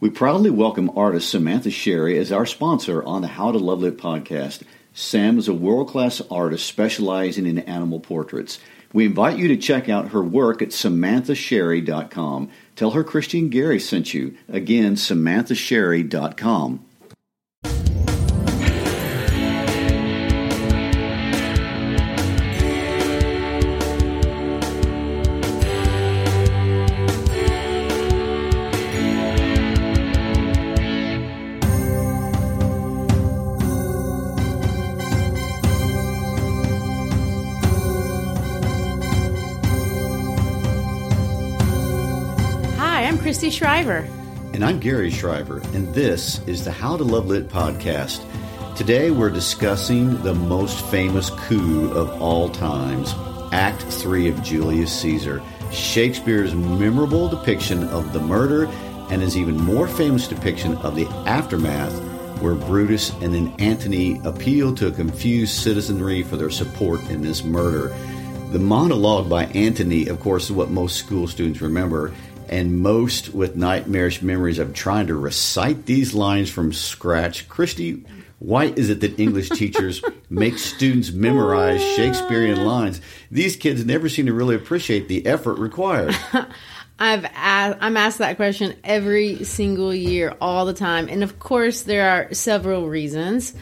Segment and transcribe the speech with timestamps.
[0.00, 3.98] We proudly welcome artist Samantha Sherry as our sponsor on the How to Love Lit
[3.98, 4.62] podcast.
[4.94, 8.60] Sam is a world-class artist specializing in animal portraits.
[8.92, 12.48] We invite you to check out her work at samanthasherry.com.
[12.76, 14.36] Tell her Christy and Gary sent you.
[14.48, 16.84] Again, samanthasherry.com.
[43.50, 44.06] Shriver.
[44.52, 48.24] And I'm Gary Shriver, and this is the How to Love Lit podcast.
[48.76, 53.14] Today we're discussing the most famous coup of all times,
[53.52, 58.66] Act 3 of Julius Caesar, Shakespeare's memorable depiction of the murder
[59.10, 61.92] and his even more famous depiction of the aftermath,
[62.42, 67.42] where Brutus and then Antony appeal to a confused citizenry for their support in this
[67.42, 67.88] murder.
[68.52, 72.14] The monologue by Antony, of course, is what most school students remember,
[72.48, 77.48] and most with nightmarish memories of trying to recite these lines from scratch.
[77.48, 78.04] Christy,
[78.38, 83.00] why is it that English teachers make students memorize Shakespearean lines?
[83.30, 86.16] These kids never seem to really appreciate the effort required.
[87.00, 91.82] I've asked, I'm asked that question every single year, all the time, and of course
[91.82, 93.54] there are several reasons.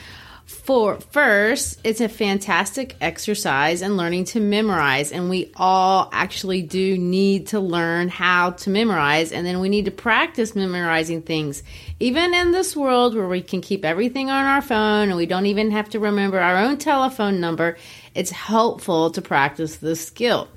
[0.66, 6.98] For first, it's a fantastic exercise in learning to memorize, and we all actually do
[6.98, 11.62] need to learn how to memorize, and then we need to practice memorizing things.
[12.00, 15.46] Even in this world where we can keep everything on our phone and we don't
[15.46, 17.76] even have to remember our own telephone number,
[18.16, 20.48] it's helpful to practice this skill.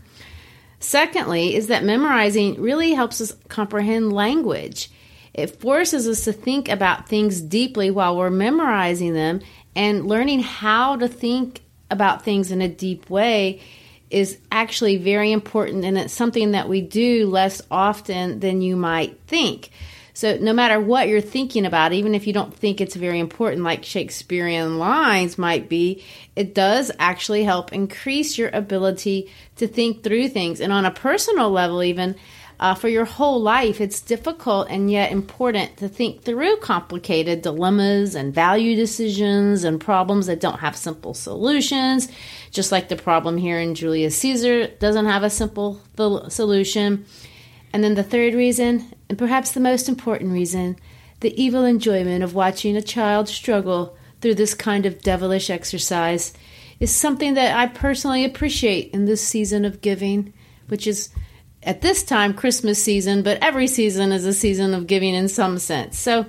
[0.80, 4.90] Secondly, is that memorizing really helps us comprehend language.
[5.34, 9.42] It forces us to think about things deeply while we're memorizing them,
[9.76, 13.62] and learning how to think about things in a deep way
[14.10, 19.20] is actually very important, and it's something that we do less often than you might
[19.28, 19.70] think.
[20.14, 23.64] So, no matter what you're thinking about, even if you don't think it's very important,
[23.64, 26.04] like Shakespearean lines might be,
[26.36, 30.60] it does actually help increase your ability to think through things.
[30.60, 32.16] And on a personal level, even
[32.60, 38.16] uh, for your whole life, it's difficult and yet important to think through complicated dilemmas
[38.16, 42.10] and value decisions and problems that don't have simple solutions.
[42.52, 45.82] Just like the problem here in Julius Caesar doesn't have a simple
[46.28, 47.06] solution.
[47.72, 50.76] And then the third reason, and perhaps the most important reason,
[51.22, 56.34] the evil enjoyment of watching a child struggle through this kind of devilish exercise
[56.82, 60.34] is something that I personally appreciate in this season of giving,
[60.68, 61.10] which is
[61.70, 65.60] at this time Christmas season, but every season is a season of giving in some
[65.60, 66.00] sense.
[66.00, 66.26] So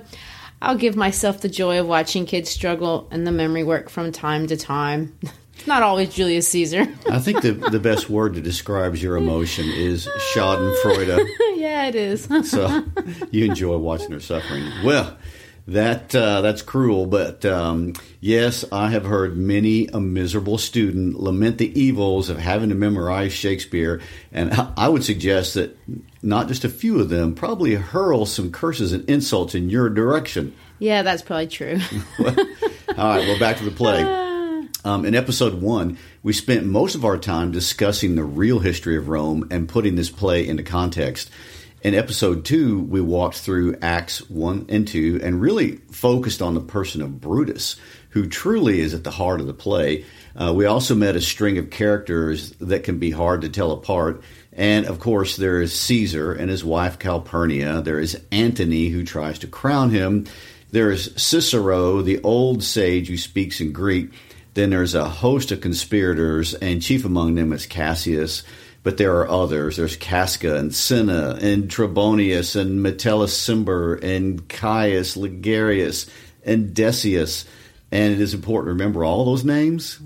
[0.61, 4.45] I'll give myself the joy of watching kids struggle and the memory work from time
[4.47, 5.17] to time.
[5.65, 6.87] Not always Julius Caesar.
[7.09, 11.27] I think the, the best word that describes your emotion is Schadenfreude.
[11.55, 12.29] yeah, it is.
[12.47, 12.83] so
[13.31, 14.63] you enjoy watching her suffering.
[14.83, 15.17] Well,
[15.67, 21.57] that uh, that's cruel, but um, yes, I have heard many a miserable student lament
[21.59, 25.77] the evils of having to memorize Shakespeare, and I would suggest that
[26.23, 30.53] not just a few of them probably hurl some curses and insults in your direction.
[30.79, 31.79] Yeah, that's probably true.
[32.19, 34.01] All right, well, back to the play.
[34.83, 39.09] Um, in episode one, we spent most of our time discussing the real history of
[39.09, 41.29] Rome and putting this play into context.
[41.83, 46.61] In episode two, we walked through Acts 1 and 2 and really focused on the
[46.61, 47.75] person of Brutus,
[48.11, 50.05] who truly is at the heart of the play.
[50.35, 54.21] Uh, we also met a string of characters that can be hard to tell apart.
[54.53, 57.81] And of course, there is Caesar and his wife Calpurnia.
[57.81, 60.27] There is Antony, who tries to crown him.
[60.69, 64.11] There is Cicero, the old sage who speaks in Greek.
[64.53, 68.43] Then there's a host of conspirators, and chief among them is Cassius.
[68.83, 69.77] But there are others.
[69.77, 76.09] There's Casca and Cinna and Trebonius and Metellus Cimber and Caius Ligarius
[76.43, 77.45] and Decius.
[77.91, 79.99] And it is important to remember all those names.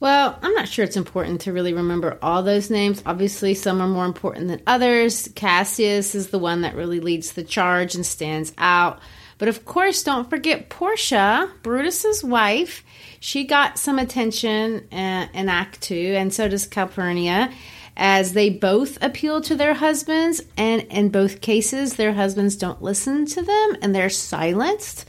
[0.00, 3.00] Well, I'm not sure it's important to really remember all those names.
[3.06, 5.28] Obviously, some are more important than others.
[5.36, 8.98] Cassius is the one that really leads the charge and stands out.
[9.38, 12.82] But of course, don't forget Portia, Brutus's wife.
[13.20, 17.52] She got some attention uh, in Act Two, and so does Calpurnia,
[17.96, 20.42] as they both appeal to their husbands.
[20.56, 25.06] And in both cases, their husbands don't listen to them and they're silenced.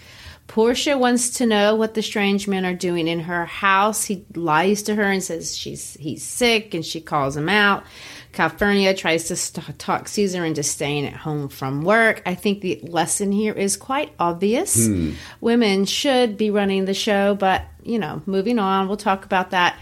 [0.48, 4.04] Portia wants to know what the strange men are doing in her house.
[4.04, 7.84] He lies to her and says she's he's sick, and she calls him out.
[8.34, 12.22] Calpurnia tries to st- talk Caesar into staying at home from work.
[12.26, 14.88] I think the lesson here is quite obvious.
[14.88, 15.14] Hmm.
[15.40, 18.88] Women should be running the show, but you know, moving on.
[18.88, 19.78] We'll talk about that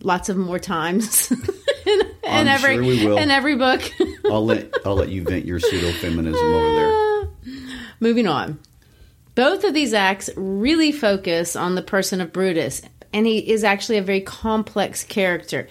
[0.00, 1.30] lots of more times
[1.86, 3.82] in, in every sure in every book.
[4.24, 7.28] I'll let I'll let you vent your pseudo feminism over there.
[8.00, 8.58] Moving on.
[9.34, 12.82] Both of these acts really focus on the person of Brutus,
[13.12, 15.68] and he is actually a very complex character.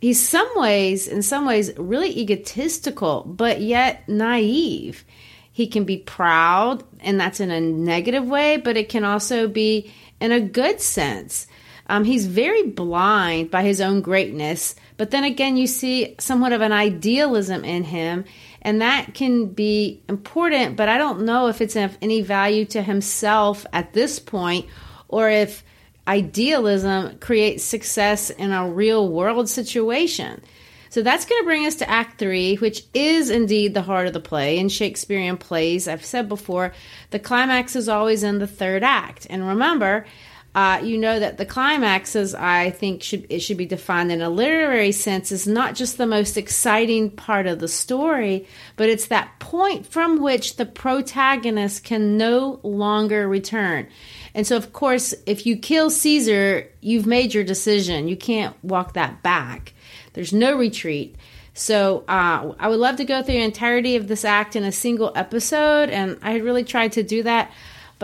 [0.00, 5.04] He's some ways, in some ways, really egotistical, but yet naive.
[5.52, 9.92] He can be proud, and that's in a negative way, but it can also be
[10.20, 11.46] in a good sense.
[11.86, 16.62] Um, he's very blind by his own greatness, but then again, you see somewhat of
[16.62, 18.24] an idealism in him,
[18.62, 22.82] and that can be important, but I don't know if it's of any value to
[22.82, 24.66] himself at this point
[25.08, 25.62] or if
[26.08, 30.42] idealism creates success in a real world situation.
[30.90, 34.12] So that's going to bring us to Act Three, which is indeed the heart of
[34.12, 34.58] the play.
[34.58, 36.72] In Shakespearean plays, I've said before,
[37.10, 39.26] the climax is always in the third act.
[39.28, 40.06] And remember,
[40.54, 44.30] uh, you know that the climaxes I think should it should be defined in a
[44.30, 48.46] literary sense is not just the most exciting part of the story,
[48.76, 53.88] but it's that point from which the protagonist can no longer return.
[54.32, 58.06] And so, of course, if you kill Caesar, you've made your decision.
[58.06, 59.72] You can't walk that back.
[60.12, 61.16] There's no retreat.
[61.54, 64.72] So uh, I would love to go through the entirety of this act in a
[64.72, 67.50] single episode, and I really tried to do that.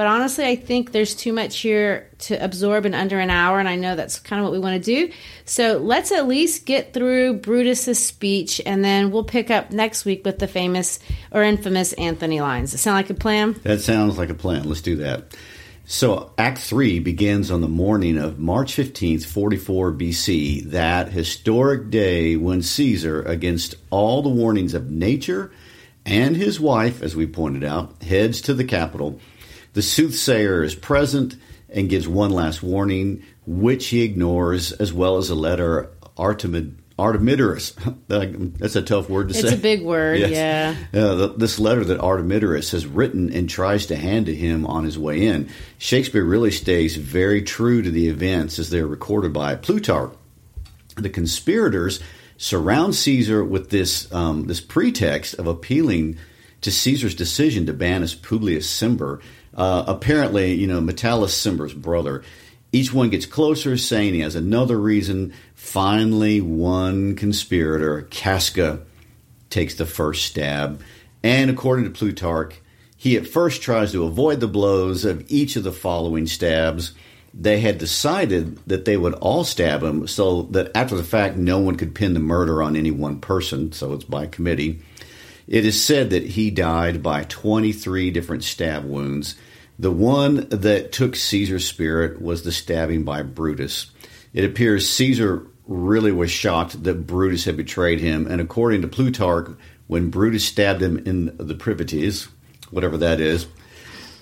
[0.00, 3.68] But honestly, I think there's too much here to absorb in under an hour, and
[3.68, 5.12] I know that's kind of what we want to do.
[5.44, 10.24] So let's at least get through Brutus's speech, and then we'll pick up next week
[10.24, 11.00] with the famous
[11.30, 12.70] or infamous Antony lines.
[12.70, 13.60] Does sound like a plan?
[13.62, 14.66] That sounds like a plan.
[14.66, 15.36] Let's do that.
[15.84, 22.36] So, Act 3 begins on the morning of March 15th, 44 BC, that historic day
[22.36, 25.52] when Caesar, against all the warnings of nature
[26.06, 29.20] and his wife, as we pointed out, heads to the Capitol
[29.80, 31.36] the soothsayer is present
[31.70, 37.72] and gives one last warning, which he ignores, as well as a letter Artemid, Artemidorus.
[38.58, 39.48] That's a tough word to it's say.
[39.48, 40.76] It's a big word, yes.
[40.92, 41.00] yeah.
[41.02, 44.98] Uh, this letter that Artemidorus has written and tries to hand to him on his
[44.98, 45.48] way in.
[45.78, 50.12] Shakespeare really stays very true to the events as they're recorded by Plutarch.
[50.96, 52.00] The conspirators
[52.36, 56.18] surround Caesar with this um, this pretext of appealing
[56.60, 59.22] to Caesar's decision to banish Publius Cimber
[59.54, 62.22] uh, apparently, you know, Metellus Cimber's brother.
[62.72, 65.32] Each one gets closer, saying he has another reason.
[65.54, 68.80] Finally, one conspirator, Casca,
[69.50, 70.80] takes the first stab.
[71.22, 72.54] And according to Plutarch,
[72.96, 76.92] he at first tries to avoid the blows of each of the following stabs.
[77.32, 81.58] They had decided that they would all stab him so that after the fact, no
[81.58, 84.82] one could pin the murder on any one person, so it's by committee.
[85.50, 89.34] It is said that he died by 23 different stab wounds.
[89.80, 93.90] The one that took Caesar's spirit was the stabbing by Brutus.
[94.32, 99.50] It appears Caesar really was shocked that Brutus had betrayed him, and according to Plutarch,
[99.88, 102.28] when Brutus stabbed him in the privities,
[102.70, 103.48] whatever that is,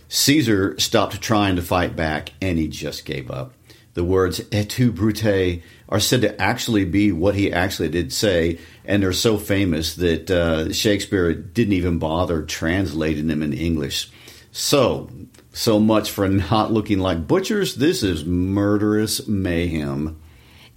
[0.09, 3.53] Caesar stopped trying to fight back and he just gave up.
[3.95, 8.59] The words et tu brute are said to actually be what he actually did say,
[8.85, 14.11] and they're so famous that uh, Shakespeare didn't even bother translating them in English.
[14.53, 15.11] So,
[15.53, 17.75] so much for not looking like butchers.
[17.77, 20.21] This is murderous mayhem.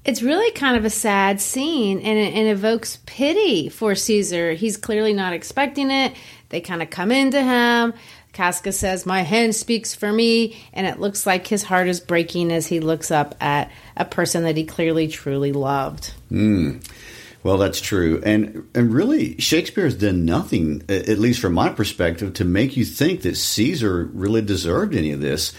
[0.03, 4.53] It's really kind of a sad scene and it, and evokes pity for Caesar.
[4.53, 6.13] He's clearly not expecting it.
[6.49, 7.93] They kind of come into him.
[8.33, 10.57] Casca says, My hand speaks for me.
[10.73, 14.43] And it looks like his heart is breaking as he looks up at a person
[14.43, 16.13] that he clearly, truly loved.
[16.31, 16.83] Mm.
[17.43, 22.35] Well, that's true, and and really, Shakespeare has done nothing, at least from my perspective,
[22.35, 25.51] to make you think that Caesar really deserved any of this.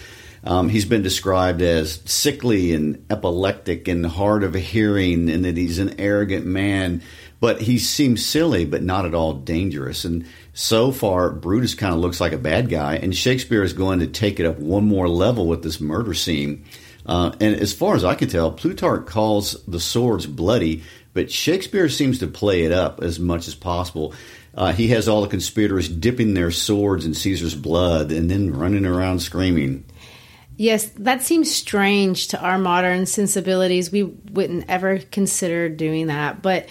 [0.45, 5.79] Um, he's been described as sickly and epileptic and hard of hearing, and that he's
[5.79, 7.01] an arrogant man.
[7.41, 10.05] But he seems silly, but not at all dangerous.
[10.05, 13.99] And so far, Brutus kind of looks like a bad guy, and Shakespeare is going
[13.99, 16.65] to take it up one more level with this murder scene.
[17.05, 20.83] Uh, and as far as I can tell, Plutarch calls the swords bloody,
[21.13, 24.13] but Shakespeare seems to play it up as much as possible.
[24.55, 28.85] Uh, he has all the conspirators dipping their swords in Caesar's blood and then running
[28.85, 29.83] around screaming.
[30.55, 33.91] Yes, that seems strange to our modern sensibilities.
[33.91, 36.67] We wouldn't ever consider doing that, but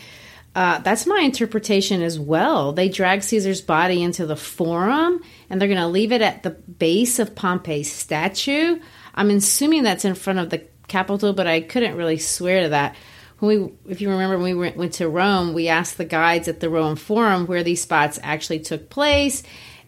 [0.55, 2.73] uh, that's my interpretation as well.
[2.73, 6.51] They drag Caesar's body into the forum and they're going to leave it at the
[6.51, 8.79] base of Pompey's statue.
[9.15, 12.97] I'm assuming that's in front of the Capitol, but I couldn't really swear to that
[13.43, 13.49] when
[13.87, 16.61] we, if you remember, when we went, went to Rome, we asked the guides at
[16.61, 19.43] the Rome Forum where these spots actually took place,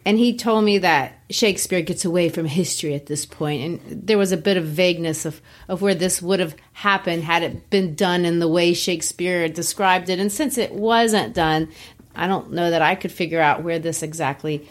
[0.04, 4.18] and he told me that Shakespeare gets away from history at this point, and there
[4.18, 7.94] was a bit of vagueness of, of where this would have happened had it been
[7.94, 10.18] done in the way Shakespeare described it.
[10.18, 11.68] And since it wasn't done,
[12.14, 14.68] I don't know that I could figure out where this exactly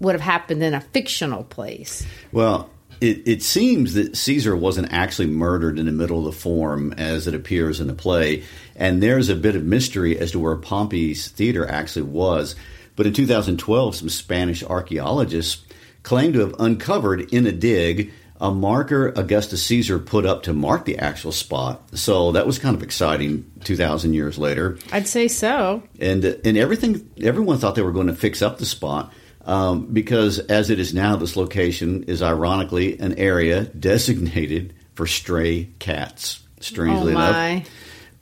[0.00, 2.06] would have happened in a fictional place.
[2.32, 6.94] Well, it, it, seems that Caesar wasn't actually murdered in the middle of the forum
[6.96, 8.44] as it appears in the play,
[8.76, 12.56] and there's a bit of mystery as to where Pompey's theater actually was.
[12.96, 15.64] But in 2012, some Spanish archaeologists
[16.02, 20.84] claimed to have uncovered in a dig a marker Augustus Caesar put up to mark
[20.84, 21.96] the actual spot.
[21.96, 24.78] So that was kind of exciting 2,000 years later.
[24.92, 25.82] I'd say so.
[26.00, 29.12] And, and everything, everyone thought they were going to fix up the spot
[29.46, 35.70] um, because as it is now, this location is ironically an area designated for stray
[35.78, 36.40] cats.
[36.60, 37.68] Strangely oh enough,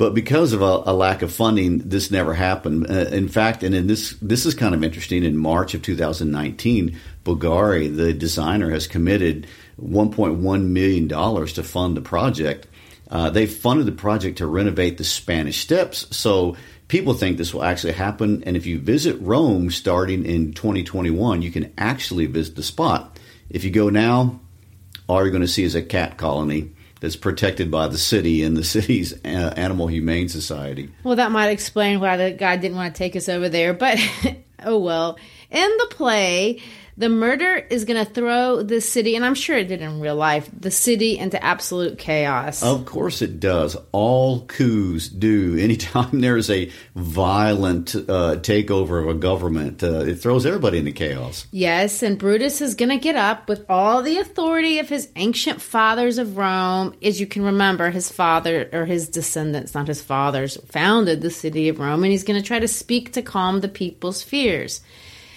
[0.03, 2.91] but because of a, a, lack of funding, this never happened.
[2.91, 5.23] Uh, in fact, and in this this is kind of interesting.
[5.23, 9.47] In March of 2019, Bulgari, the designer, has committed
[9.81, 12.67] 1.1 million dollars to fund the project.
[13.13, 16.57] Uh, they funded the project to renovate the Spanish Steps, so
[16.89, 18.43] people think this will actually happen.
[18.43, 23.21] And if you visit Rome starting in 2021, you can actually visit the spot.
[23.49, 24.41] If you go now,
[25.09, 28.57] all you're going to see is a cat colony that's protected by the city and
[28.57, 30.89] the city's uh, Animal Humane Society.
[31.03, 33.99] Well, that might explain why the guy didn't want to take us over there, but
[34.65, 35.19] oh well.
[35.51, 36.63] In the play,
[37.03, 40.15] the murder is going to throw the city, and I'm sure it did in real
[40.15, 42.63] life, the city into absolute chaos.
[42.63, 43.77] Of course it does.
[43.91, 45.59] All coups do.
[45.61, 51.49] Anytime there's a violent uh, takeover of a government, uh, it throws everybody into chaos.
[51.51, 55.61] Yes, and Brutus is going to get up with all the authority of his ancient
[55.61, 56.95] fathers of Rome.
[57.03, 61.69] As you can remember, his father, or his descendants, not his fathers, founded the city
[61.69, 64.83] of Rome, and he's going to try to speak to calm the people's fears.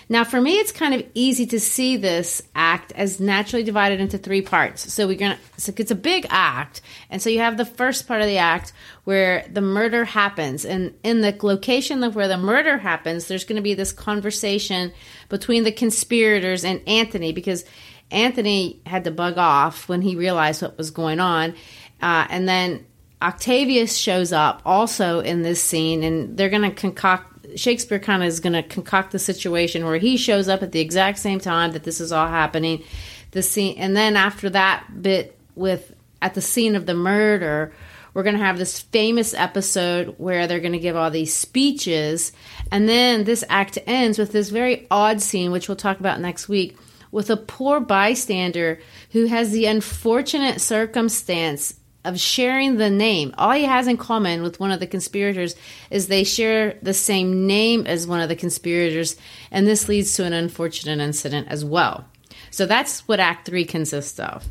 [0.08, 4.18] Now, for me, it's kind of easy to see this act as naturally divided into
[4.18, 4.94] three parts.
[4.94, 8.22] So we're gonna, so it's a big act, and so you have the first part
[8.22, 8.72] of the act
[9.04, 13.56] where the murder happens, and in the location of where the murder happens, there's going
[13.56, 14.94] to be this conversation
[15.30, 17.66] between the conspirators and Antony because
[18.12, 21.56] Antony had to bug off when he realized what was going on,
[22.02, 22.86] uh, and then
[23.22, 28.28] Octavius shows up also in this scene, and they're going to concoct Shakespeare kind of
[28.28, 31.72] is going to concoct the situation where he shows up at the exact same time
[31.72, 32.84] that this is all happening.
[33.32, 37.74] The scene, and then after that bit with at the scene of the murder,
[38.14, 42.32] we're going to have this famous episode where they're going to give all these speeches,
[42.72, 46.48] and then this act ends with this very odd scene, which we'll talk about next
[46.48, 46.78] week,
[47.12, 48.80] with a poor bystander
[49.12, 51.74] who has the unfortunate circumstance
[52.06, 53.34] of sharing the name.
[53.38, 55.56] All he has in common with one of the conspirators
[55.90, 59.16] is they share the same name as one of the conspirators,
[59.52, 62.06] and this leads to an unfortunate incident as well.
[62.52, 64.46] So that's what Act Three consists of.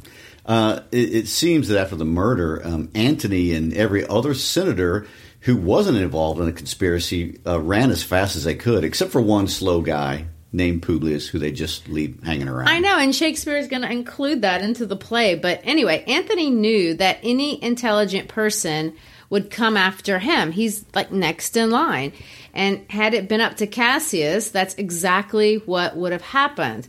[0.46, 5.06] Uh, it, it, seems that after the murder, um, Antony and every other senator
[5.40, 9.23] who wasn't involved in a conspiracy uh, ran as fast as they could, except for
[9.23, 12.68] one slow guy named Publius, who they just leave hanging around.
[12.68, 15.34] I know, and Shakespeare is going to include that into the play.
[15.34, 18.94] But anyway, Antony knew that any intelligent person
[19.30, 20.52] would come after him.
[20.52, 22.12] He's like next in line.
[22.54, 26.87] And had it been up to Cassius, that's exactly what would have happened.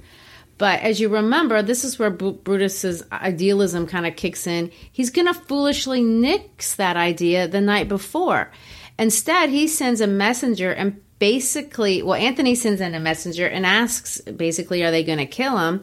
[0.60, 4.72] But as you remember, this is where Brutus's idealism kind of kicks in.
[4.92, 8.52] He's going to foolishly nix that idea the night before.
[8.98, 14.22] Instead, he sends a messenger and basically, well, Antony sends in a messenger and asks,
[14.22, 15.82] basically, are they going to kill him?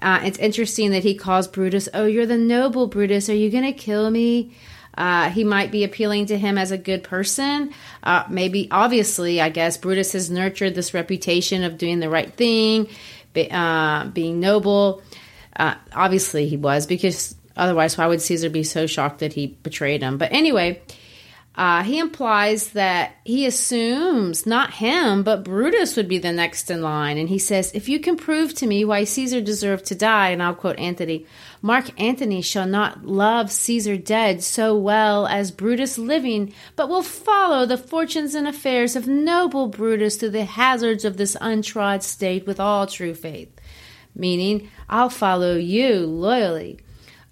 [0.00, 3.28] Uh, it's interesting that he calls Brutus, Oh, you're the noble Brutus.
[3.28, 4.52] Are you going to kill me?
[4.96, 7.72] Uh, he might be appealing to him as a good person.
[8.02, 12.88] Uh, maybe, obviously, I guess Brutus has nurtured this reputation of doing the right thing,
[13.32, 15.02] be, uh, being noble.
[15.54, 20.02] Uh, obviously, he was, because otherwise, why would Caesar be so shocked that he betrayed
[20.02, 20.18] him?
[20.18, 20.82] But anyway,
[21.54, 26.82] uh, he implies that he assumes not him, but Brutus would be the next in
[26.82, 27.18] line.
[27.18, 30.40] And he says, If you can prove to me why Caesar deserved to die, and
[30.40, 31.26] I'll quote Antony,
[31.60, 37.66] Mark Antony shall not love Caesar dead so well as Brutus living, but will follow
[37.66, 42.60] the fortunes and affairs of noble Brutus through the hazards of this untrod state with
[42.60, 43.50] all true faith.
[44.14, 46.78] Meaning, I'll follow you loyally.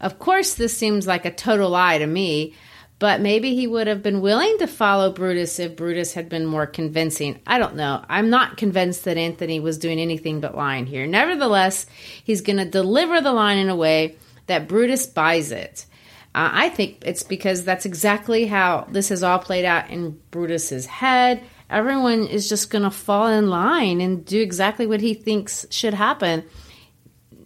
[0.00, 2.54] Of course, this seems like a total lie to me
[2.98, 6.66] but maybe he would have been willing to follow Brutus if Brutus had been more
[6.66, 7.40] convincing.
[7.46, 8.02] I don't know.
[8.08, 11.06] I'm not convinced that Antony was doing anything but lying here.
[11.06, 11.86] Nevertheless,
[12.24, 15.84] he's going to deliver the line in a way that Brutus buys it.
[16.34, 20.86] Uh, I think it's because that's exactly how this has all played out in Brutus's
[20.86, 21.42] head.
[21.68, 25.94] Everyone is just going to fall in line and do exactly what he thinks should
[25.94, 26.44] happen.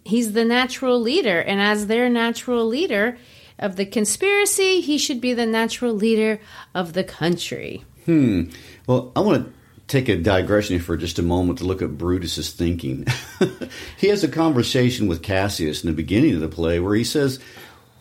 [0.03, 3.17] He's the natural leader, and as their natural leader,
[3.59, 6.39] of the conspiracy, he should be the natural leader
[6.73, 7.83] of the country.
[8.05, 8.49] Hmm.
[8.87, 9.53] Well, I want to
[9.87, 13.05] take a digression here for just a moment to look at Brutus's thinking.
[13.97, 17.39] he has a conversation with Cassius in the beginning of the play where he says,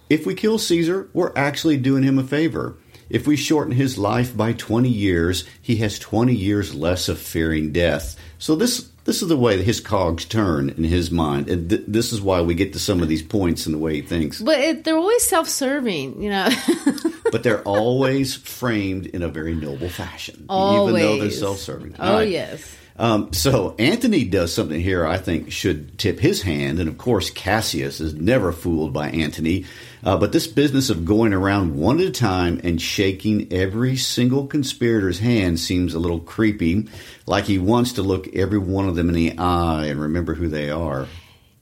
[0.09, 2.77] If we kill Caesar, we're actually doing him a favor.
[3.11, 7.73] If we shorten his life by 20 years, he has 20 years less of fearing
[7.73, 8.17] death.
[8.39, 11.83] So this this is the way that his cogs turn in his mind, and th-
[11.89, 14.41] this is why we get to some of these points in the way he thinks.
[14.41, 16.49] But it, they're always self-serving, you know.
[17.33, 21.03] but they're always framed in a very noble fashion, always.
[21.03, 21.97] even though they're self-serving.
[21.99, 22.29] Oh right.
[22.29, 22.77] yes.
[23.01, 27.31] Um, so Antony does something here I think should tip his hand, and of course
[27.31, 29.65] Cassius is never fooled by Antony.
[30.05, 34.47] Uh, but this business of going around one at a time and shaking every single
[34.47, 36.89] conspirator's hand seems a little creepy,
[37.25, 40.49] like he wants to look every one of them in the eye and remember who
[40.49, 41.07] they are.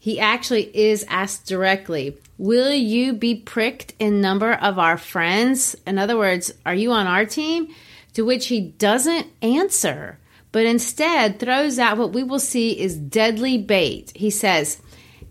[0.00, 5.76] He actually is asked directly, Will you be pricked in number of our friends?
[5.86, 7.72] In other words, are you on our team?
[8.14, 10.18] To which he doesn't answer
[10.52, 14.12] but instead throws out what we will see is deadly bait.
[14.14, 14.80] He says,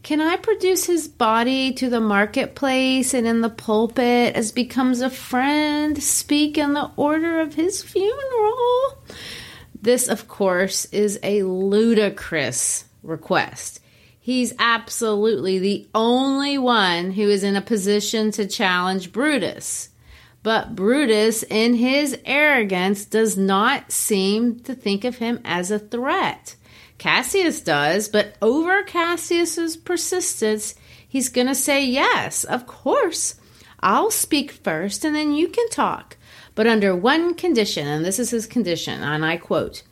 [0.04, 5.10] Can I produce his body to the marketplace and in the pulpit as becomes a
[5.10, 9.04] friend, speak in the order of his funeral?
[9.82, 13.80] This, of course, is a ludicrous request.
[14.20, 19.90] He's absolutely the only one who is in a position to challenge Brutus.
[20.48, 26.56] But Brutus, in his arrogance, does not seem to think of him as a threat.
[26.98, 33.36] Cassius does, but over Cassius's persistence, he's going to say, Yes, of course.
[33.82, 36.16] I'll speak first and then you can talk.
[36.56, 39.84] But under one condition, and this is his condition, and I quote,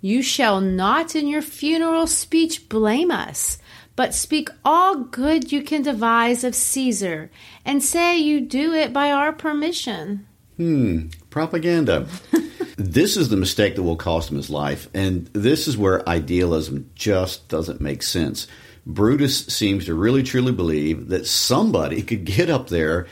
[0.00, 3.58] You shall not in your funeral speech blame us,
[3.98, 7.30] but speak all good you can devise of Caesar,
[7.68, 10.26] and say you do it by our permission.
[10.56, 12.08] Hmm, propaganda.
[12.78, 16.90] this is the mistake that will cost him his life, and this is where idealism
[16.94, 18.46] just doesn't make sense.
[18.86, 23.06] Brutus seems to really truly believe that somebody could get up there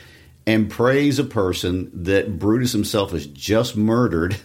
[0.47, 4.37] and praise a person that Brutus himself has just murdered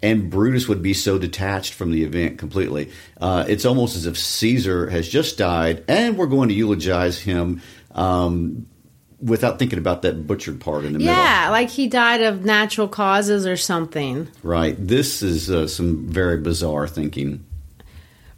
[0.00, 2.90] and Brutus would be so detached from the event completely.
[3.20, 7.60] Uh, it's almost as if Caesar has just died, and we're going to eulogize him
[7.90, 8.68] um,
[9.20, 11.24] without thinking about that butchered part in the yeah, middle.
[11.24, 14.28] Yeah, like he died of natural causes or something.
[14.42, 14.76] Right.
[14.78, 17.44] This is uh, some very bizarre thinking.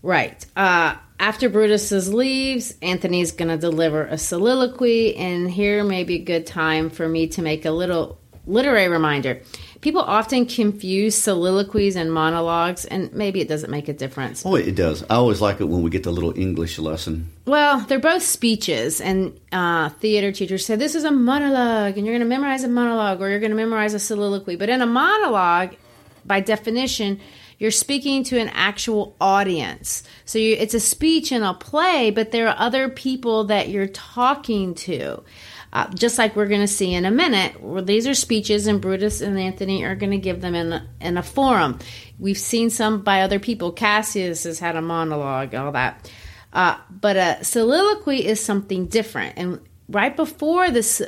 [0.03, 0.45] Right.
[0.57, 6.25] Uh, after Brutus leaves, Antony's going to deliver a soliloquy, and here may be a
[6.25, 9.43] good time for me to make a little literary reminder.
[9.81, 14.45] People often confuse soliloquies and monologues, and maybe it doesn't make a difference.
[14.45, 15.03] Oh, it does.
[15.05, 17.31] I always like it when we get the little English lesson.
[17.47, 22.15] Well, they're both speeches, and uh, theater teachers say this is a monologue, and you're
[22.15, 24.57] going to memorize a monologue or you're going to memorize a soliloquy.
[24.57, 25.77] But in a monologue,
[26.27, 27.19] by definition,
[27.59, 30.03] you're speaking to an actual audience.
[30.25, 33.87] So you, it's a speech in a play, but there are other people that you're
[33.87, 35.23] talking to.
[35.73, 38.81] Uh, just like we're going to see in a minute, where these are speeches, and
[38.81, 41.79] Brutus and Antony are going to give them in a, in a forum.
[42.19, 43.71] We've seen some by other people.
[43.71, 46.11] Cassius has had a monologue, all that.
[46.53, 49.35] Uh, but a soliloquy is something different.
[49.37, 51.01] And right before this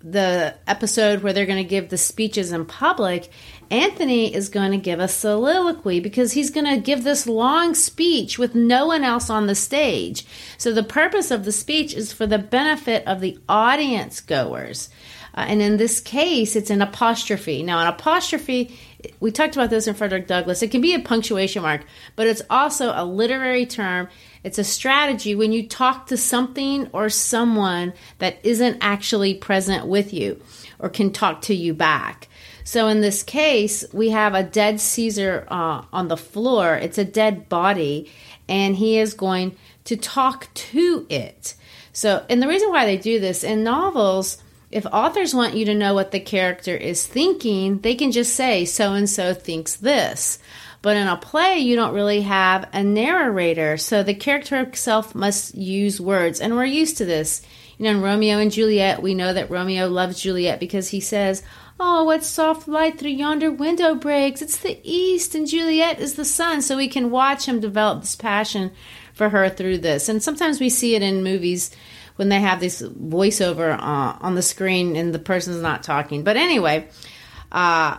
[0.00, 3.30] the episode where they're going to give the speeches in public,
[3.70, 8.38] Antony is going to give a soliloquy because he's going to give this long speech
[8.38, 10.24] with no one else on the stage.
[10.56, 14.88] So the purpose of the speech is for the benefit of the audience goers.
[15.34, 17.62] Uh, and in this case, it's an apostrophe.
[17.62, 18.76] Now, an apostrophe,
[19.20, 21.82] we talked about this in Frederick Douglass, it can be a punctuation mark,
[22.16, 24.08] but it's also a literary term.
[24.42, 30.12] It's a strategy when you talk to something or someone that isn't actually present with
[30.12, 30.40] you
[30.78, 32.28] or can talk to you back.
[32.68, 36.74] So in this case, we have a dead Caesar uh, on the floor.
[36.74, 38.12] It's a dead body,
[38.46, 41.54] and he is going to talk to it.
[41.94, 44.36] So, and the reason why they do this in novels,
[44.70, 48.66] if authors want you to know what the character is thinking, they can just say,
[48.66, 50.38] so and so thinks this.
[50.82, 55.54] But in a play, you don't really have a narrator, so the character itself must
[55.54, 56.38] use words.
[56.38, 57.40] And we're used to this.
[57.78, 61.42] You know, in Romeo and Juliet, we know that Romeo loves Juliet because he says,
[61.80, 64.42] Oh, what soft light through yonder window breaks.
[64.42, 66.60] It's the east, and Juliet is the sun.
[66.62, 68.72] So we can watch him develop this passion
[69.14, 70.08] for her through this.
[70.08, 71.70] And sometimes we see it in movies
[72.16, 76.24] when they have this voiceover uh, on the screen and the person's not talking.
[76.24, 76.88] But anyway,
[77.52, 77.98] uh,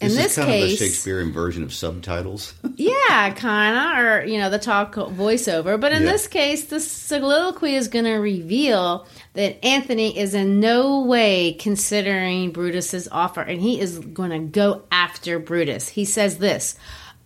[0.00, 2.54] in this, this kind case, of a Shakespearean version of subtitles.
[2.76, 5.80] yeah, kind of, or you know, the talk voiceover.
[5.80, 6.12] But in Yeah.
[6.12, 12.50] this case, the soliloquy is going to reveal that Antony is in no way considering
[12.52, 15.88] Brutus's offer, and he is going to go after Brutus.
[15.88, 16.76] He says this.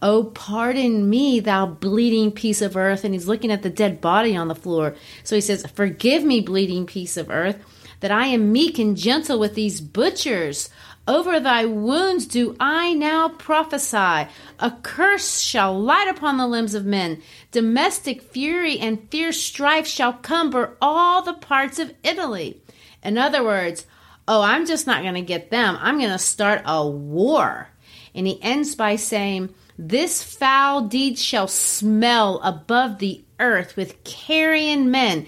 [0.02, 3.04] Oh, pardon me, thou bleeding piece of earth.
[3.04, 4.96] And he's looking at the dead body on the floor.
[5.22, 7.56] So he says, Forgive me, bleeding piece of earth,
[8.00, 10.68] that I am meek and gentle with these butchers.
[11.06, 14.28] Over thy wounds do I now prophesy.
[14.58, 17.20] A curse shall light upon the limbs of men.
[17.50, 22.62] Domestic fury and fierce strife shall cumber all the parts of Italy.
[23.02, 23.86] In other words,
[24.26, 25.76] oh, I'm just not going to get them.
[25.78, 27.68] I'm going to start a war.
[28.14, 34.90] And he ends by saying, This foul deed shall smell above the earth with carrion
[34.90, 35.26] men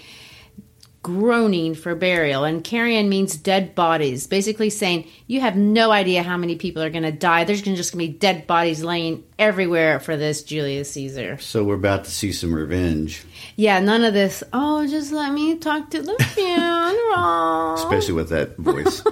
[1.06, 2.42] groaning for burial.
[2.42, 6.90] And carrion means dead bodies, basically saying, You have no idea how many people are
[6.90, 7.44] going to die.
[7.44, 11.38] There's gonna just going to be dead bodies laying everywhere for this Julius Caesar.
[11.38, 13.22] so we're about to see some revenge,
[13.54, 17.74] Yeah, none of this, oh, just let me talk to the funeral.
[17.74, 19.02] especially with that voice.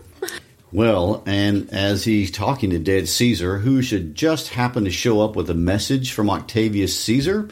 [0.72, 5.36] well, and as he's talking to dead Caesar, who should just happen to show up
[5.36, 7.48] with a message from Octavius Caesar,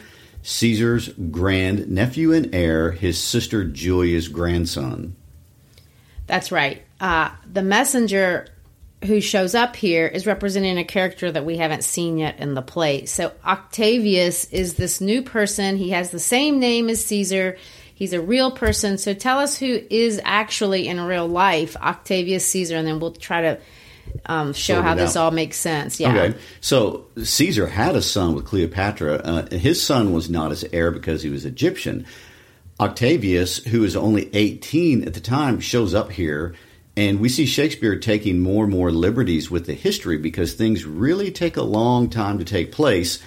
[0.47, 5.13] Caesar's grand nephew and heir, his sister Julia's grandson.
[6.25, 6.83] That's right.
[7.01, 8.47] Uh, the messenger
[9.03, 12.61] who shows up here is representing a character that we haven't seen yet in the
[12.61, 13.03] play.
[13.07, 15.75] So Octavius is this new person.
[15.75, 17.57] He has the same name as Caesar.
[17.93, 18.97] He's a real person.
[18.97, 23.41] So tell us who is actually in real life Octavius Caesar, and then we'll try
[23.41, 23.59] to
[24.25, 25.25] um, show how this out.
[25.25, 25.99] all makes sense.
[25.99, 26.09] Yeah.
[26.09, 29.15] Okay, so Caesar had a son with Cleopatra.
[29.15, 32.05] Uh, his son was not his heir because he was Egyptian.
[32.79, 36.53] Octavius, who is only 18 at the time, shows up here,
[36.95, 41.31] and we see Shakespeare taking more and more liberties with the history because things really
[41.31, 43.21] take a long time to take place,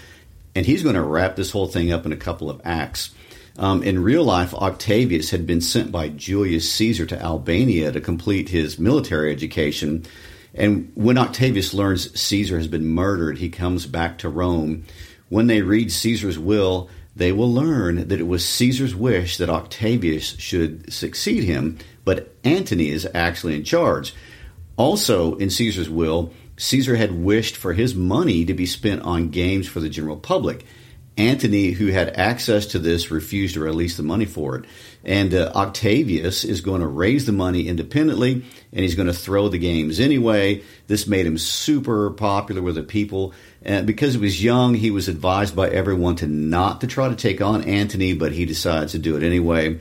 [0.55, 3.11] and he's going to wrap this whole thing up in a couple of acts.
[3.59, 8.49] Um, in real life, Octavius had been sent by Julius Caesar to Albania to complete
[8.49, 10.05] his military education.
[10.55, 14.85] And when Octavius learns Caesar has been murdered, he comes back to Rome.
[15.29, 20.37] When they read Caesar's will, they will learn that it was Caesar's wish that Octavius
[20.39, 24.15] should succeed him, but Antony is actually in charge.
[24.77, 29.67] Also, in Caesar's will, Caesar had wished for his money to be spent on games
[29.67, 30.65] for the general public.
[31.21, 34.65] Antony, who had access to this, refused to release the money for it.
[35.05, 39.49] And uh, Octavius is going to raise the money independently, and he's going to throw
[39.49, 40.63] the games anyway.
[40.87, 43.35] This made him super popular with the people.
[43.63, 47.17] And because he was young, he was advised by everyone to not to try to
[47.17, 49.79] take on Antony, but he decides to do it anyway.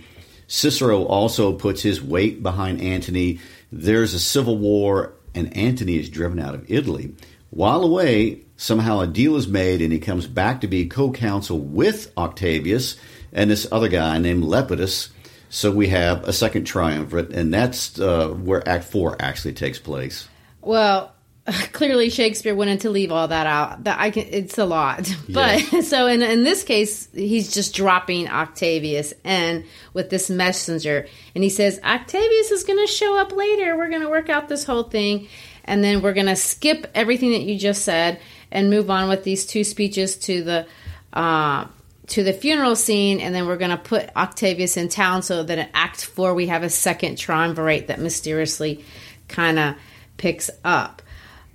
[0.47, 3.39] Cicero also puts his weight behind Antony.
[3.71, 7.13] There's a civil war, and Antony is driven out of Italy.
[7.49, 11.59] While away, somehow a deal is made, and he comes back to be co counsel
[11.59, 12.95] with Octavius
[13.31, 15.09] and this other guy named Lepidus.
[15.49, 20.27] So we have a second triumvirate, and that's uh, where Act Four actually takes place.
[20.61, 21.11] Well,
[21.73, 23.83] clearly Shakespeare wanted to leave all that out.
[23.85, 25.09] That I can, it's a lot.
[25.29, 31.43] But so in in this case, he's just dropping Octavius and with this messenger, and
[31.43, 33.77] he says Octavius is going to show up later.
[33.77, 35.27] We're going to work out this whole thing,
[35.69, 38.19] and then we're going to skip everything that you just said
[38.51, 40.67] and move on with these two speeches to the.
[41.13, 41.67] Uh,
[42.07, 45.59] to the funeral scene, and then we're going to put Octavius in town so that
[45.59, 48.83] in Act Four we have a second triumvirate that mysteriously
[49.27, 49.75] kind of
[50.17, 51.03] picks up.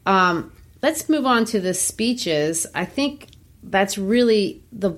[0.07, 2.69] Um, let's move on to the speeches.
[2.73, 3.31] I think
[3.65, 4.93] that's really the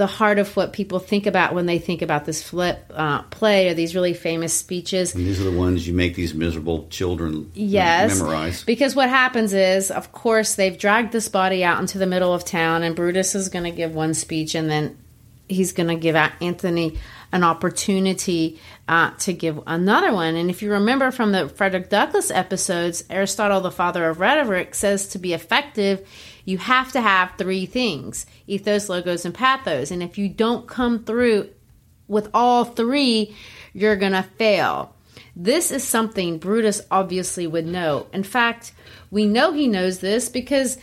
[0.00, 3.68] the heart of what people think about when they think about this flip uh, play
[3.68, 5.14] are these really famous speeches.
[5.14, 8.64] And these are the ones you make these miserable children yes, memorize.
[8.64, 12.46] Because what happens is, of course, they've dragged this body out into the middle of
[12.46, 14.96] town, and Brutus is going to give one speech, and then
[15.50, 16.96] he's going to give Antony
[17.30, 18.58] an opportunity
[18.88, 20.34] uh, to give another one.
[20.34, 25.08] And if you remember from the Frederick Douglass episodes, Aristotle, the father of rhetoric, says
[25.08, 26.08] to be effective,
[26.50, 29.90] you have to have three things ethos, logos, and pathos.
[29.90, 31.48] And if you don't come through
[32.08, 33.34] with all three,
[33.72, 34.94] you're going to fail.
[35.36, 38.08] This is something Brutus obviously would know.
[38.12, 38.72] In fact,
[39.10, 40.76] we know he knows this because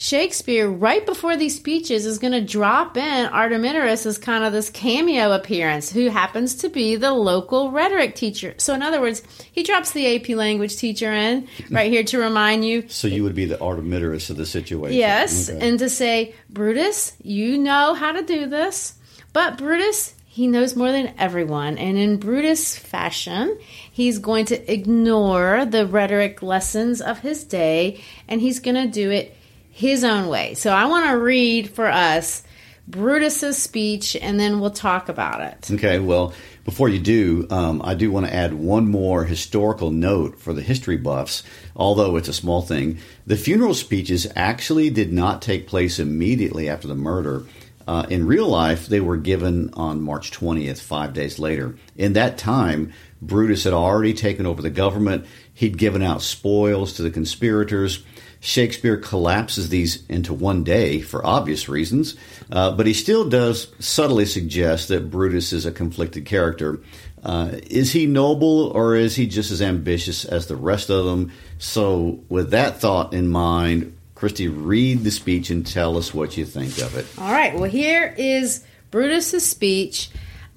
[0.00, 4.70] Shakespeare, right before these speeches, is going to drop in Artemidorus as kind of this
[4.70, 8.54] cameo appearance, who happens to be the local rhetoric teacher.
[8.58, 12.64] So, in other words, he drops the AP language teacher in right here to remind
[12.64, 12.88] you.
[12.88, 14.96] So, you would be the Artemidorus of the situation.
[14.96, 15.68] Yes, okay.
[15.68, 18.94] and to say, Brutus, you know how to do this.
[19.32, 21.76] But Brutus, he knows more than everyone.
[21.76, 23.58] And in Brutus fashion,
[23.90, 29.10] he's going to ignore the rhetoric lessons of his day and he's going to do
[29.10, 29.34] it
[29.78, 30.54] his own way.
[30.54, 32.42] So I want to read for us
[32.88, 35.70] Brutus's speech, and then we'll talk about it.
[35.70, 36.00] Okay.
[36.00, 40.52] Well, before you do, um, I do want to add one more historical note for
[40.52, 41.44] the history buffs,
[41.76, 42.98] although it's a small thing.
[43.24, 47.44] The funeral speeches actually did not take place immediately after the murder.
[47.86, 51.76] Uh, in real life, they were given on March 20th, five days later.
[51.96, 55.24] In that time, Brutus had already taken over the government.
[55.54, 58.02] He'd given out spoils to the conspirators.
[58.40, 62.14] Shakespeare collapses these into one day for obvious reasons,
[62.52, 66.80] uh, but he still does subtly suggest that Brutus is a conflicted character.
[67.22, 71.32] Uh, is he noble or is he just as ambitious as the rest of them?
[71.58, 76.44] So, with that thought in mind, Christy, read the speech and tell us what you
[76.44, 77.06] think of it.
[77.18, 77.54] All right.
[77.54, 80.10] Well, here is Brutus's speech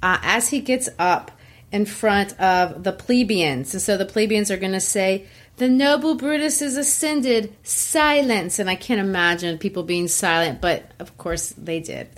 [0.03, 1.31] uh, as he gets up
[1.71, 3.73] in front of the plebeians.
[3.73, 7.55] And so the plebeians are going to say, the noble Brutus is ascended.
[7.63, 8.59] Silence.
[8.59, 12.09] And I can't imagine people being silent, but of course they did.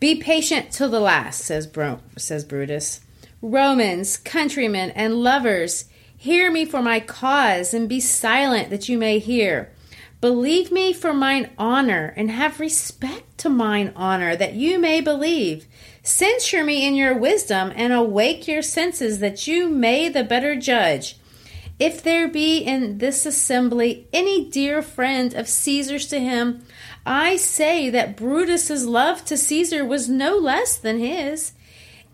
[0.00, 3.00] Be patient till the last, says, Bro- says Brutus.
[3.40, 5.84] Romans, countrymen, and lovers,
[6.16, 9.70] hear me for my cause, and be silent that you may hear.
[10.20, 15.66] Believe me for mine honor, and have respect to mine honor, that you may believe.
[16.02, 21.16] Censure me in your wisdom, and awake your senses, that you may the better judge.
[21.78, 26.64] If there be in this assembly any dear friend of Caesar's to him,
[27.04, 31.52] I say that Brutus's love to Caesar was no less than his.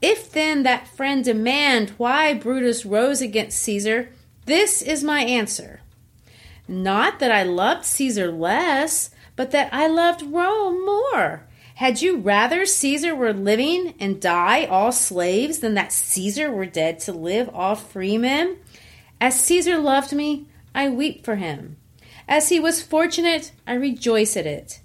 [0.01, 4.09] If then that friend demand why Brutus rose against Caesar,
[4.47, 5.81] this is my answer.
[6.67, 11.47] Not that I loved Caesar less, but that I loved Rome more.
[11.75, 16.99] Had you rather Caesar were living and die all slaves than that Caesar were dead
[17.01, 18.57] to live all free men?
[19.21, 21.77] As Caesar loved me, I weep for him.
[22.29, 24.81] As he was fortunate, I rejoice at it.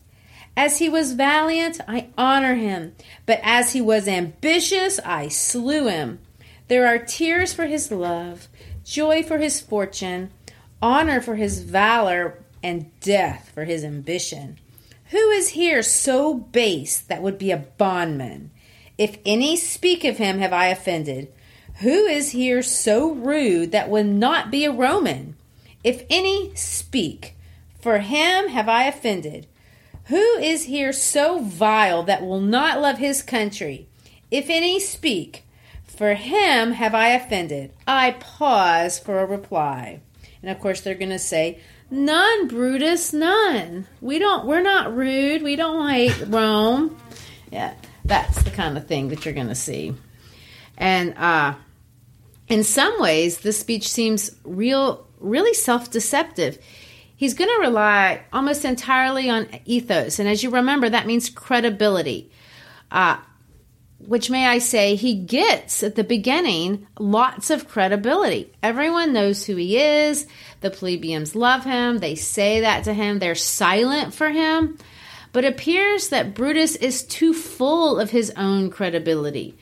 [0.58, 2.96] As he was valiant, I honor him.
[3.26, 6.20] But as he was ambitious, I slew him.
[6.68, 8.48] There are tears for his love,
[8.84, 10.32] joy for his fortune,
[10.82, 14.58] honor for his valor, and death for his ambition.
[15.12, 18.50] Who is here so base that would be a bondman?
[18.98, 21.32] If any speak of him, have I offended.
[21.80, 25.36] Who is here so rude that would not be a Roman?
[25.84, 27.36] If any, speak.
[27.82, 29.48] For him have I offended.
[30.06, 33.88] Who is here so vile that will not love his country?
[34.32, 35.44] If any, speak.
[35.86, 37.72] For him have I offended.
[37.88, 40.02] I pause for a reply.
[40.42, 41.60] And of course, they're going to say,
[41.92, 43.88] None, Brutus, none.
[44.02, 45.44] We don't, we're not rude.
[45.44, 46.98] We don't hate Rome.
[47.52, 49.94] Yeah, that's the kind of thing that you're going to see.
[50.78, 51.54] And uh,
[52.48, 56.60] in some ways, this speech seems real, really self-deceptive.
[57.16, 62.30] He's going to rely almost entirely on ethos, and as you remember, that means credibility.
[62.92, 63.18] Uh,
[64.00, 68.52] which may I say, he gets at the beginning lots of credibility.
[68.62, 70.28] Everyone knows who he is.
[70.62, 71.98] The plebeians love him.
[71.98, 73.20] They say that to him.
[73.20, 74.78] They're silent for him.
[75.32, 79.58] But it appears that Brutus is too full of his own credibility.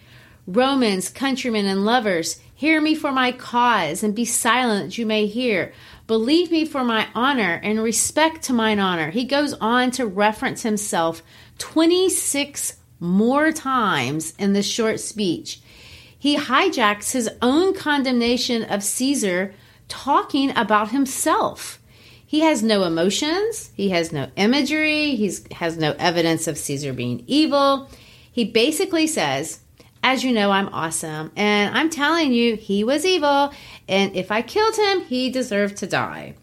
[0.45, 5.73] Romans, countrymen, and lovers, hear me for my cause, and be silent you may hear.
[6.07, 9.11] Believe me for my honor, and respect to mine honor.
[9.11, 11.23] He goes on to reference himself
[11.57, 15.61] 26 more times in this short speech.
[16.17, 19.53] He hijacks his own condemnation of Caesar,
[19.89, 21.81] talking about himself.
[22.25, 27.23] He has no emotions, he has no imagery, he has no evidence of Caesar being
[27.27, 27.89] evil.
[28.31, 29.59] He basically says,
[30.05, 33.53] As you know, I'm awesome, and I'm telling you, he was evil,
[33.87, 36.35] and if I killed him, he deserved to die.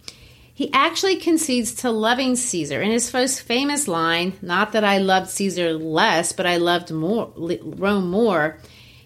[0.55, 5.29] He actually concedes to loving Caesar in his most famous line, not that I loved
[5.31, 8.59] Caesar less, but I loved more Rome more.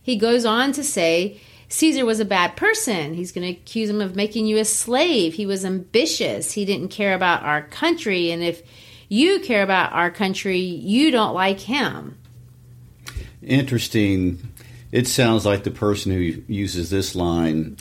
[0.02, 3.14] He goes on to say Caesar was a bad person.
[3.14, 5.34] He's going to accuse him of making you a slave.
[5.34, 6.52] He was ambitious.
[6.52, 8.62] He didn't care about our country and if
[9.08, 12.18] you care about our country, you don't like him.
[13.46, 14.50] Interesting.
[14.92, 17.76] It sounds like the person who uses this line,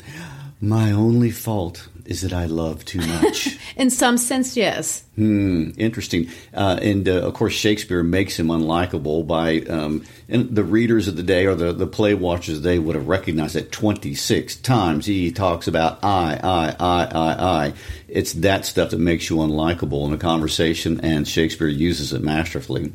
[0.59, 3.57] my only fault is that I love too much.
[3.75, 5.03] In some sense, yes.
[5.15, 6.29] Hmm, interesting.
[6.53, 11.15] Uh, and uh, of course, Shakespeare makes him unlikable by, um, and the readers of
[11.15, 14.57] the day or the, the play watchers of the day would have recognized that 26
[14.57, 17.73] times he talks about I, I, I, I, I.
[18.07, 22.91] It's that stuff that makes you unlikable in a conversation, and Shakespeare uses it masterfully.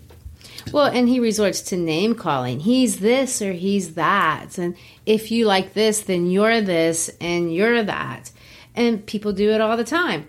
[0.72, 2.60] Well, and he resorts to name calling.
[2.60, 4.58] He's this or he's that.
[4.58, 4.76] And
[5.06, 8.30] if you like this, then you're this and you're that
[8.78, 10.28] and people do it all the time.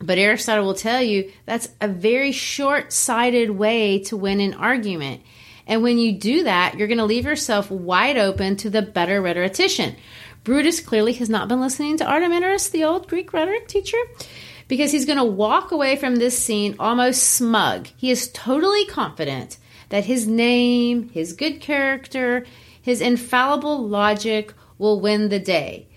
[0.00, 5.22] But Aristotle will tell you that's a very short sighted way to win an argument.
[5.66, 9.22] And when you do that, you're going to leave yourself wide open to the better
[9.22, 9.96] rhetorician.
[10.42, 13.98] Brutus clearly has not been listening to Artemidorus, the old Greek rhetoric teacher,
[14.68, 17.88] because he's going to walk away from this scene almost smug.
[17.96, 22.46] He is totally confident that his name, his good character,
[22.80, 25.88] his infallible logic will win the day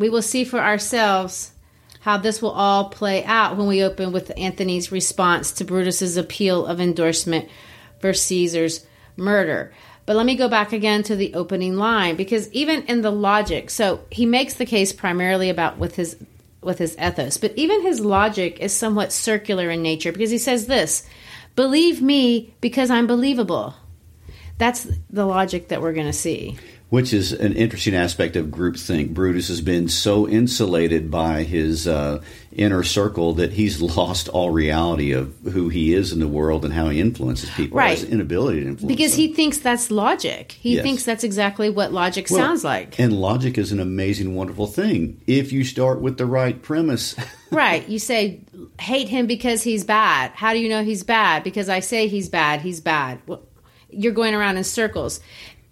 [0.00, 1.52] we will see for ourselves
[2.00, 6.64] how this will all play out when we open with Antony's response to Brutus's appeal
[6.64, 7.50] of endorsement
[7.98, 8.86] for Caesar's
[9.18, 9.74] murder.
[10.06, 13.68] But let me go back again to the opening line because even in the logic,
[13.68, 16.16] so he makes the case primarily about with his
[16.62, 20.66] with his ethos, but even his logic is somewhat circular in nature because he says
[20.66, 21.04] this,
[21.56, 23.74] believe me because I'm believable.
[24.58, 26.58] That's the logic that we're going to see
[26.90, 29.14] which is an interesting aspect of groupthink.
[29.14, 32.20] Brutus has been so insulated by his uh,
[32.52, 36.74] inner circle that he's lost all reality of who he is in the world and
[36.74, 37.78] how he influences people.
[37.78, 37.96] Right.
[37.96, 39.20] His inability to influence Because them.
[39.20, 40.52] he thinks that's logic.
[40.52, 40.82] He yes.
[40.82, 42.98] thinks that's exactly what logic well, sounds like.
[42.98, 47.14] And logic is an amazing, wonderful thing if you start with the right premise.
[47.52, 47.88] right.
[47.88, 48.40] You say,
[48.80, 50.32] hate him because he's bad.
[50.32, 51.44] How do you know he's bad?
[51.44, 53.20] Because I say he's bad, he's bad.
[53.26, 53.42] Well,
[53.92, 55.20] you're going around in circles.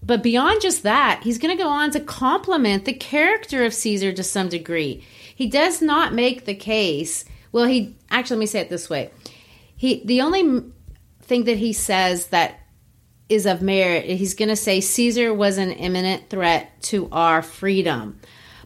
[0.03, 4.13] But beyond just that, he's going to go on to compliment the character of Caesar
[4.13, 5.05] to some degree.
[5.35, 7.25] He does not make the case.
[7.53, 9.11] Well, he actually let me say it this way.
[9.77, 10.73] He the only
[11.23, 12.61] thing that he says that
[13.29, 18.19] is of merit, he's going to say Caesar was an imminent threat to our freedom.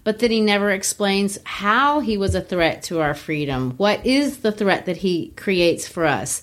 [0.05, 3.73] But then he never explains how he was a threat to our freedom.
[3.77, 6.43] What is the threat that he creates for us?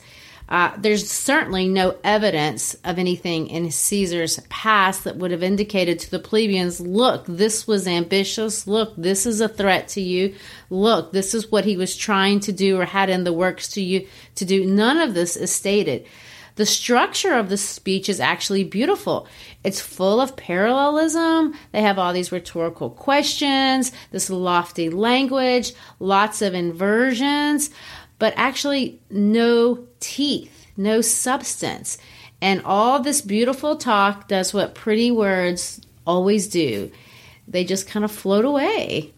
[0.49, 6.09] Uh, there's certainly no evidence of anything in Caesar's past that would have indicated to
[6.09, 8.65] the plebeians look, this was ambitious.
[8.65, 10.33] Look, this is a threat to you.
[10.71, 13.81] Look, this is what he was trying to do or had in the works to
[13.81, 14.65] you to do.
[14.65, 16.07] None of this is stated.
[16.55, 19.27] The structure of the speech is actually beautiful.
[19.63, 21.53] It's full of parallelism.
[21.71, 27.69] They have all these rhetorical questions, this lofty language, lots of inversions
[28.19, 31.97] but actually no teeth, no substance.
[32.41, 36.91] And all this beautiful talk does what pretty words always do
[37.49, 39.11] they just kind of float away.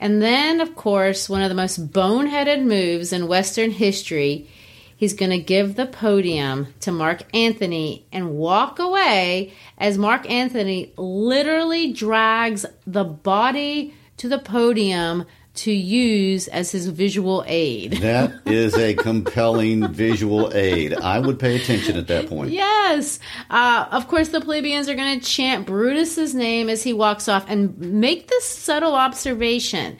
[0.00, 4.48] And then, of course, one of the most boneheaded moves in Western history,
[4.96, 10.92] he's going to give the podium to Mark Antony and walk away as Mark Antony
[10.96, 15.26] literally drags the body to the podium
[15.56, 17.92] to use as his visual aid.
[18.00, 20.94] that is a compelling visual aid.
[20.94, 22.50] I would pay attention at that point.
[22.50, 23.18] Yes.
[23.50, 27.44] Uh, of course, the plebeians are going to chant Brutus's name as he walks off
[27.48, 29.98] and make this subtle observation.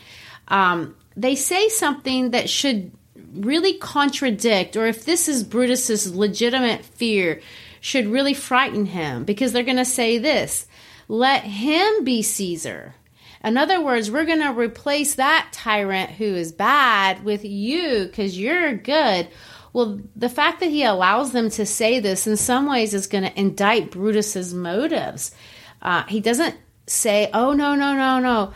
[0.48, 2.92] Um, they say something that should
[3.34, 7.40] really contradict, or if this is Brutus's legitimate fear,
[7.80, 10.66] should really frighten him because they're going to say this
[11.08, 12.94] let him be Caesar.
[13.46, 18.36] In other words, we're going to replace that tyrant who is bad with you because
[18.36, 19.28] you're good.
[19.72, 23.22] Well, the fact that he allows them to say this in some ways is going
[23.22, 25.30] to indict Brutus's motives.
[25.80, 26.56] Uh, he doesn't
[26.88, 28.52] say, "Oh no, no, no, no."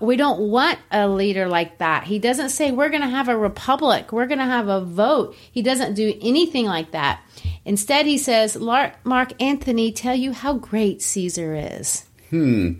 [0.00, 2.04] We don't want a leader like that.
[2.04, 5.34] He doesn't say we're going to have a republic, we're going to have a vote.
[5.50, 7.20] He doesn't do anything like that.
[7.64, 12.04] Instead, he says, Mark Antony, tell you how great Caesar is.
[12.30, 12.74] Hmm.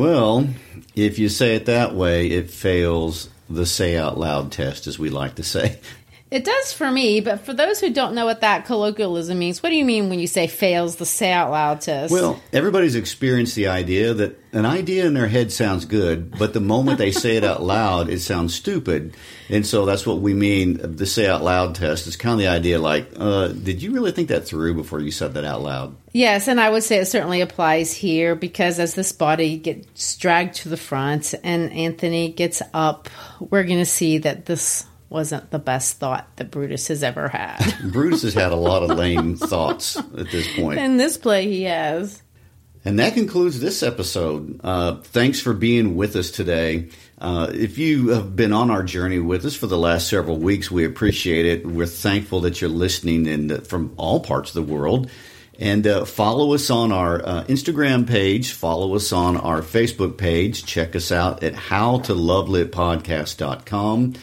[0.00, 0.48] Well,
[0.94, 5.10] if you say it that way, it fails the say out loud test, as we
[5.10, 5.78] like to say.
[6.30, 9.70] It does for me, but for those who don't know what that colloquialism means, what
[9.70, 12.12] do you mean when you say fails the say out loud test?
[12.12, 16.60] Well, everybody's experienced the idea that an idea in their head sounds good, but the
[16.60, 19.16] moment they say it out loud, it sounds stupid.
[19.48, 20.96] And so that's what we mean.
[20.96, 24.12] The say out loud test is kind of the idea like, uh, did you really
[24.12, 25.96] think that through before you said that out loud?
[26.12, 30.54] Yes, and I would say it certainly applies here because as this body gets dragged
[30.56, 33.08] to the front and Antony gets up,
[33.40, 37.58] we're going to see that this wasn't the best thought that Brutus has ever had.
[37.92, 40.78] Brutus has had a lot of lame thoughts at this point.
[40.78, 42.22] In this play, he has.
[42.84, 44.58] And that concludes this episode.
[44.64, 46.88] Uh, thanks for being with us today.
[47.18, 50.70] Uh, if you have been on our journey with us for the last several weeks,
[50.70, 51.66] we appreciate it.
[51.66, 55.10] We're thankful that you're listening and from all parts of the world.
[55.58, 58.52] And uh, follow us on our uh, Instagram page.
[58.52, 60.64] Follow us on our Facebook page.
[60.64, 64.14] Check us out at howtolovelitpodcast.com.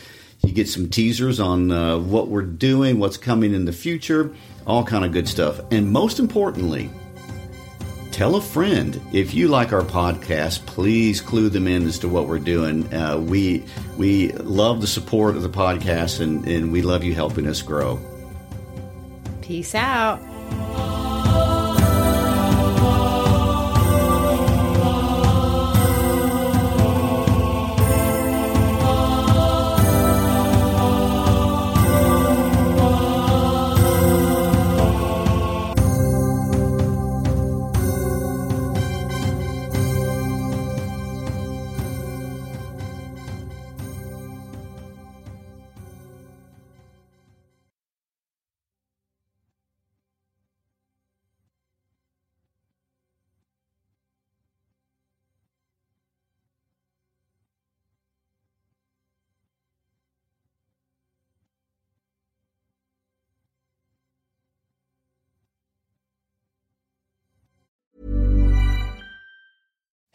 [0.48, 4.34] You get some teasers on uh, what we're doing, what's coming in the future,
[4.66, 5.60] all kind of good stuff.
[5.72, 6.90] And most importantly,
[8.12, 10.66] tell a friend if you like our podcast.
[10.66, 12.92] Please clue them in as to what we're doing.
[12.94, 13.66] Uh, we
[13.98, 18.00] we love the support of the podcast, and, and we love you helping us grow.
[19.42, 20.22] Peace out.